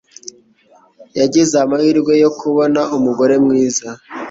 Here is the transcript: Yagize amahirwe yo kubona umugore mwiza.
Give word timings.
Yagize 1.19 1.55
amahirwe 1.65 2.13
yo 2.23 2.29
kubona 2.39 2.81
umugore 2.97 3.35
mwiza. 3.45 3.87